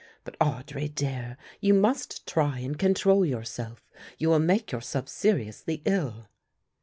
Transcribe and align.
But, 0.23 0.35
Audry 0.39 0.89
dear, 0.95 1.37
you 1.59 1.75
must 1.75 2.25
try 2.25 2.57
and 2.57 2.75
control 2.79 3.23
yourself, 3.23 3.87
you 4.17 4.29
will 4.29 4.39
make 4.39 4.71
yourself 4.71 5.07
seriously 5.07 5.83
ill." 5.85 6.27